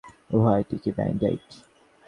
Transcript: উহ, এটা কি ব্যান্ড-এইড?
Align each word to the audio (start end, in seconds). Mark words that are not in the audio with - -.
উহ, 0.29 0.45
এটা 0.59 0.75
কি 0.83 0.89
ব্যান্ড-এইড? 0.91 1.41